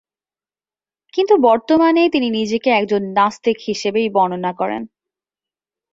[1.13, 4.81] কিন্তু বর্তমানে তিনি নিজেকে একজন নাস্তিক হিসেবেই বর্ণনা করেন।